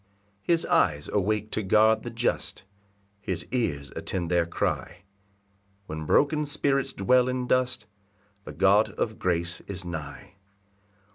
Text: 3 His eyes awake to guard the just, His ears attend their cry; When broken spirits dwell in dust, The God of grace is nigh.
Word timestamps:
3 0.47 0.53
His 0.53 0.65
eyes 0.65 1.09
awake 1.09 1.51
to 1.51 1.61
guard 1.61 2.01
the 2.01 2.09
just, 2.09 2.63
His 3.19 3.45
ears 3.51 3.91
attend 3.95 4.31
their 4.31 4.47
cry; 4.47 5.03
When 5.85 6.07
broken 6.07 6.47
spirits 6.47 6.91
dwell 6.91 7.29
in 7.29 7.45
dust, 7.45 7.85
The 8.43 8.53
God 8.53 8.89
of 8.93 9.19
grace 9.19 9.61
is 9.67 9.85
nigh. 9.85 10.37